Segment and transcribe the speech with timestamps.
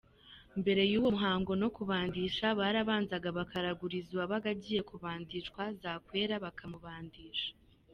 [0.59, 7.49] Mbere y’uwo muhango no kubandisha barabanzaga bakaraguriza uwabaga agiye kubandishwa, zakwera bakamubandisha.